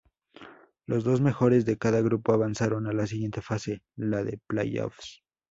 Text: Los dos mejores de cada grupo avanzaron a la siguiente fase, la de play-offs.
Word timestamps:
Los 0.87 1.03
dos 1.03 1.21
mejores 1.21 1.63
de 1.65 1.77
cada 1.77 2.01
grupo 2.01 2.33
avanzaron 2.33 2.87
a 2.87 2.91
la 2.91 3.05
siguiente 3.05 3.41
fase, 3.43 3.83
la 3.95 4.23
de 4.23 4.39
play-offs. 4.47 5.21